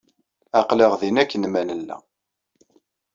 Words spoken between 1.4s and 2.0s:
ma nella.